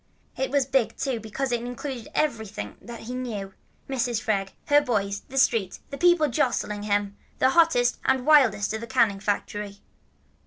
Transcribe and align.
It 0.35 0.49
was 0.49 0.65
big, 0.65 0.97
too, 0.97 1.19
because 1.19 1.51
it 1.51 1.61
included 1.61 2.07
everything 2.15 2.75
that 2.81 3.01
he 3.01 3.13
knew, 3.13 3.53
Mrs. 3.87 4.19
Freg, 4.19 4.49
her 4.65 4.81
boys, 4.81 5.21
the 5.29 5.37
street, 5.37 5.77
the 5.91 5.97
people 5.99 6.27
jostling 6.27 6.81
him, 6.81 7.15
and 7.39 7.51
hottest 7.51 7.99
and 8.03 8.25
wildest 8.25 8.73
of 8.73 8.77
all 8.77 8.81
the 8.87 8.91
canning 8.91 9.19
factory. 9.19 9.77